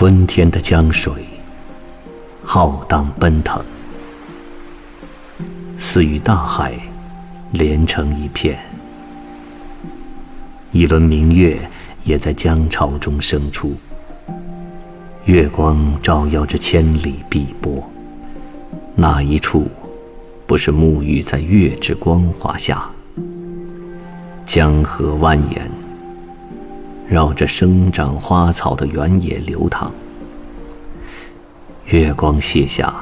[0.00, 1.12] 春天的江水，
[2.44, 3.60] 浩荡奔腾，
[5.76, 6.78] 似与大海
[7.50, 8.56] 连成一片。
[10.70, 11.58] 一轮明月
[12.04, 13.74] 也在江潮中生出，
[15.24, 17.82] 月光照耀着千里碧波。
[18.94, 19.68] 哪一处
[20.46, 22.88] 不是沐浴在月之光华下？
[24.46, 25.62] 江河蜿蜒，
[27.08, 29.90] 绕着生长花草的原野流淌。
[31.86, 32.92] 月光泻下，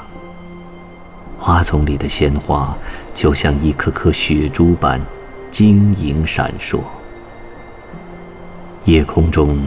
[1.36, 2.76] 花丛里的鲜花
[3.12, 5.00] 就像一颗颗雪珠般
[5.50, 6.78] 晶莹闪烁。
[8.84, 9.58] 夜空中，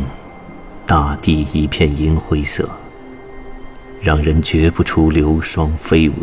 [0.85, 2.70] 大地一片银灰色，
[3.99, 6.13] 让人觉不出流霜飞舞。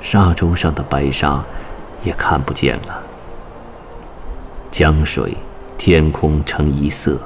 [0.00, 1.44] 沙洲上的白沙
[2.02, 3.02] 也看不见了，
[4.70, 5.36] 江水、
[5.80, 7.18] 天空成一色，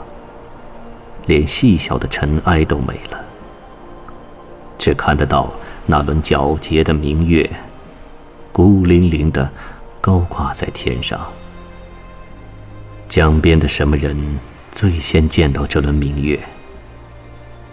[1.27, 3.21] 连细小的尘埃都没了，
[4.79, 5.53] 只看得到
[5.87, 7.51] 那轮皎洁的明月，
[8.53, 9.51] 孤零零的
[10.01, 11.21] 高挂在天上。
[13.09, 14.17] 江边的什么人
[14.71, 16.39] 最先见到这轮明月？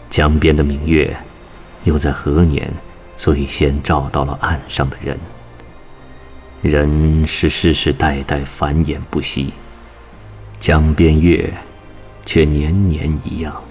[0.10, 1.16] 江边的明月
[1.84, 2.68] 又在何年
[3.16, 5.16] 最先照到了岸上的人？
[6.64, 9.54] 人是世世代代繁衍不息，
[10.62, 11.52] 江边月
[12.24, 13.62] 却年年一样。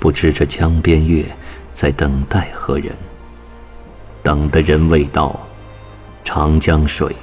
[0.00, 1.24] 不知这江边月
[1.72, 2.92] 在等待何人？
[4.24, 5.40] 等的人未到，
[6.24, 7.14] 长江水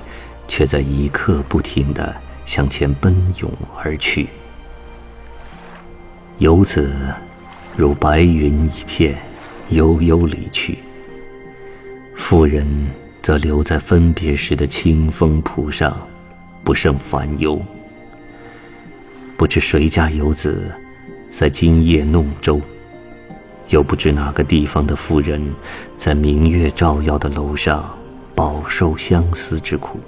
[0.47, 2.15] 却在一刻不停的。
[2.45, 3.49] 向前奔涌
[3.81, 4.27] 而去，
[6.39, 6.93] 游子
[7.77, 9.15] 如白云一片，
[9.69, 10.80] 悠悠离去。
[12.17, 12.67] 妇人
[13.21, 15.97] 则留在分别时的清风浦上，
[16.65, 17.65] 不胜烦忧。
[19.44, 20.72] 不知谁家游子
[21.27, 22.61] 在今夜弄舟，
[23.67, 25.53] 又不知哪个地方的妇人
[25.97, 27.93] 在明月照耀的楼上
[28.33, 29.99] 饱受相思之苦。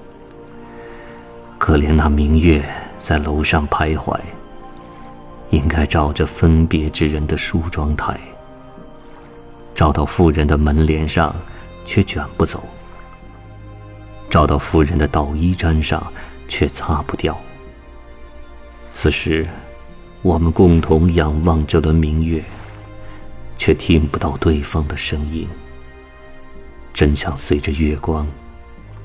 [1.57, 2.63] 可怜那明月
[2.97, 4.17] 在楼上徘徊，
[5.49, 8.17] 应该照着分别之人的梳妆台，
[9.75, 11.35] 照到妇人的门帘上，
[11.85, 12.59] 却卷不走；
[14.29, 16.01] 照到妇人的捣衣砧上，
[16.47, 17.37] 却擦不掉。
[18.97, 19.45] 此时，
[20.21, 22.41] 我们共同仰望这轮明月，
[23.57, 25.45] 却听不到对方的声音，
[26.93, 28.25] 真想随着月光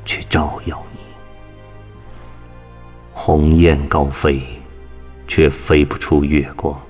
[0.04, 1.00] 去照耀你。
[3.12, 4.40] 鸿雁高飞，
[5.26, 6.80] 却飞不出月光。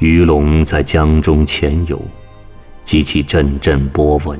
[0.00, 2.02] 鱼龙在江中潜游，
[2.84, 4.38] 激起阵阵波纹。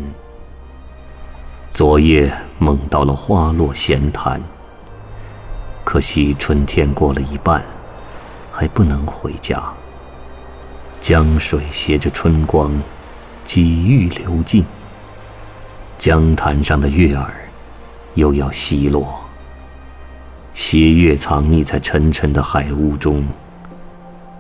[1.73, 4.43] 昨夜梦到了花落闲潭，
[5.93, 7.63] 可惜春天过了一半，
[8.51, 9.63] 还不能回家。
[11.03, 12.73] 江水携着春光，
[13.45, 14.65] 几欲流尽。
[15.99, 17.35] 江潭上的月儿，
[18.15, 19.21] 又要西落。
[20.55, 23.23] 斜月藏匿在沉沉的海雾中，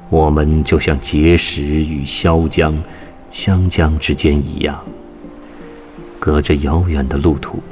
[0.08, 2.82] 我们就像碣石与潇江、
[3.30, 4.82] 湘江之间一样，
[6.18, 7.62] 隔着遥远的路途。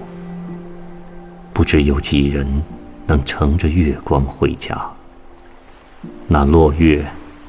[1.54, 2.46] 不知有几人
[3.10, 4.80] 能乘着月光回家。
[6.28, 7.04] 那落月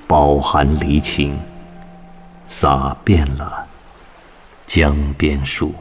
[0.07, 1.38] 饱含离情，
[2.47, 3.67] 洒遍了
[4.66, 5.71] 江边树。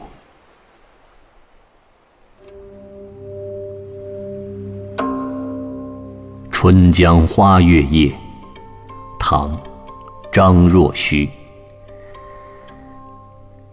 [6.51, 8.09] 《春江花月夜》
[9.17, 9.49] 唐·
[10.31, 11.27] 张若虚。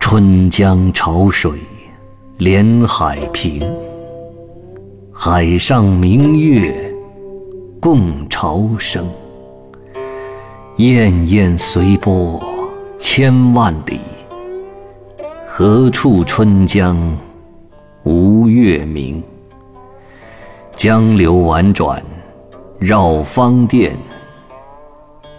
[0.00, 1.58] 春江潮水
[2.38, 3.60] 连海平，
[5.20, 6.94] 海上明月
[7.80, 9.04] 共潮生。
[10.76, 12.40] 滟滟随波
[13.00, 13.98] 千万里，
[15.44, 16.96] 何处春江
[18.04, 19.20] 无月明？
[20.76, 22.00] 江流宛转。
[22.78, 23.96] 绕芳甸，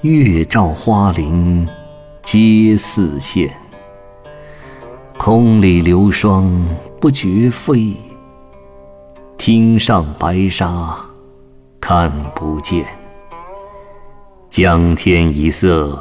[0.01, 1.65] 月照花林
[2.21, 3.49] 皆似霰。
[5.17, 6.51] 空里流霜
[6.99, 7.95] 不觉飞，
[9.51, 10.95] 汀上白沙
[11.81, 12.85] 看不见。
[14.47, 15.99] 江天一色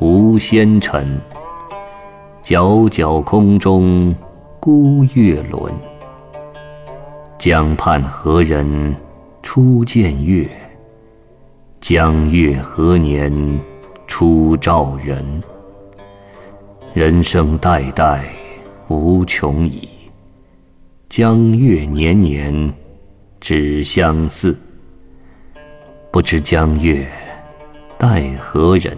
[0.00, 1.16] 无纤尘，
[2.42, 4.12] 皎皎空中
[4.58, 5.72] 孤月轮。
[7.38, 8.92] 江畔何人
[9.40, 10.50] 初见月？
[11.80, 13.32] 江月何年
[14.08, 15.24] 初照人？
[16.92, 18.24] 人生代代
[18.88, 19.88] 无穷已，
[21.08, 22.52] 江月年年
[23.40, 24.56] 只相似。
[26.12, 27.08] 不知江月
[27.98, 28.96] 待何人？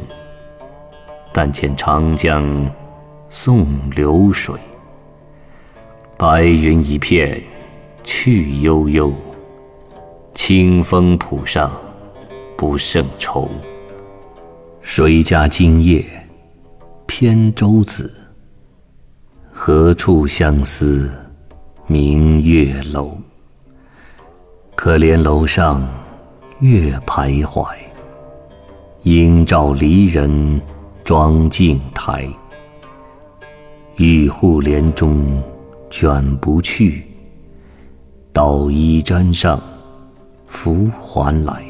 [1.32, 2.70] 但见长江
[3.30, 4.54] 送流水，
[6.18, 7.42] 白云一片
[8.04, 9.10] 去悠悠，
[10.34, 11.72] 清风浦上
[12.54, 13.48] 不胜愁。
[14.82, 16.04] 谁家今夜
[17.06, 18.12] 扁舟子？
[19.50, 21.10] 何处相思
[21.86, 23.16] 明月楼？
[24.74, 25.86] 可怜楼上
[26.60, 27.66] 月徘徊，
[29.02, 30.60] 应照离人
[31.04, 32.26] 妆镜台。
[33.96, 35.40] 玉户帘中
[35.88, 37.04] 卷不去，
[38.32, 39.60] 捣衣砧上
[40.46, 41.62] 拂还来。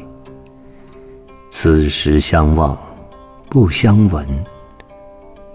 [1.51, 2.75] 此时相望
[3.47, 4.25] 不相闻，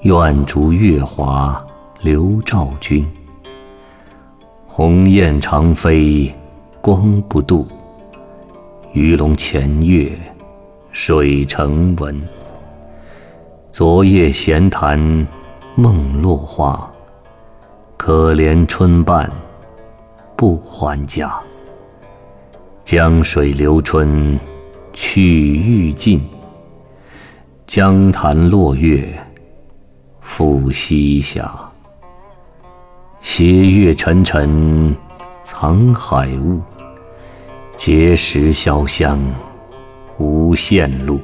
[0.02, 1.66] 愿逐月华
[2.02, 3.04] 流照君。
[4.66, 6.32] 鸿雁长飞。
[6.90, 7.68] 光不度，
[8.94, 10.10] 鱼龙潜跃，
[10.90, 12.18] 水成文。
[13.70, 14.98] 昨夜闲谈
[15.74, 16.90] 梦落花，
[17.98, 19.30] 可怜春半
[20.34, 21.38] 不还家。
[22.86, 24.40] 江水流春
[24.94, 25.22] 去
[25.56, 26.18] 欲尽，
[27.66, 29.06] 江潭落月
[30.22, 31.44] 复西斜。
[33.20, 34.96] 斜月沉沉
[35.44, 36.62] 藏海雾。
[37.78, 39.20] 碣石潇湘
[40.18, 41.20] 无限路，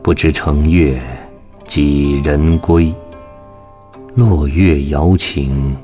[0.00, 0.96] 不知乘月
[1.66, 2.94] 几人归？
[4.14, 5.76] 落月摇情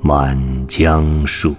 [0.00, 1.52] 满江树。